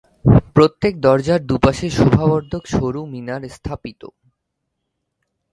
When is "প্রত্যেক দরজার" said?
0.55-1.41